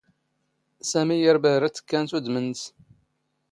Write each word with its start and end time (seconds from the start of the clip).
ⵙⴰⵎⵉ 0.89 1.19
ⴰⵔ 1.29 1.35
ⴱⴰⵀⵔⴰ 1.43 1.69
ⵜⵜⴽⴽⴰⵏⵜ 1.75 2.09
ⵓⴷⵎ 2.17 2.35
ⵏⵏⵙ. 2.43 2.61